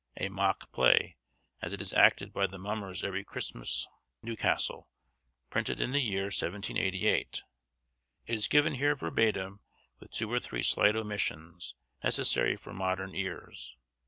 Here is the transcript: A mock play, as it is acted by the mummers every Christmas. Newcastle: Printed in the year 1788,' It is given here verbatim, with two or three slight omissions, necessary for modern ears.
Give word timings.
A 0.17 0.29
mock 0.29 0.71
play, 0.71 1.15
as 1.61 1.73
it 1.73 1.79
is 1.83 1.93
acted 1.93 2.33
by 2.33 2.47
the 2.47 2.57
mummers 2.57 3.03
every 3.03 3.23
Christmas. 3.23 3.87
Newcastle: 4.23 4.89
Printed 5.51 5.79
in 5.79 5.91
the 5.91 5.99
year 6.01 6.23
1788,' 6.33 7.43
It 8.25 8.33
is 8.33 8.47
given 8.47 8.73
here 8.73 8.95
verbatim, 8.95 9.59
with 9.99 10.09
two 10.09 10.31
or 10.33 10.39
three 10.39 10.63
slight 10.63 10.95
omissions, 10.95 11.75
necessary 12.03 12.55
for 12.55 12.73
modern 12.73 13.13
ears. 13.13 13.77